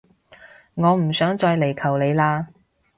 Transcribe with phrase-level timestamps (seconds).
[0.73, 2.47] 我唔想再嚟求你喇